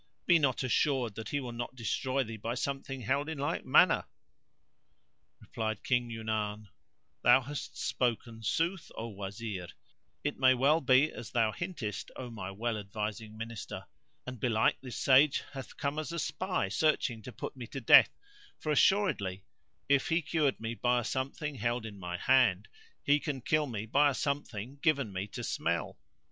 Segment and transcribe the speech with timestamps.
[0.25, 4.05] Be not assured that he will not destroy thee by something held in like manner!
[5.39, 6.69] Replied King Yunan,
[7.21, 9.67] "Thou hast spoken sooth, O Wazir,
[10.23, 13.85] it may well be as thou hintest O my well advising Minister;
[14.25, 18.09] and belike this Sage hath come as a spy searching to put me to death;
[18.57, 19.45] for assuredly
[19.87, 22.67] if he cured me by a something held in my hand,
[23.03, 25.99] he can kill me by a something given me to smell."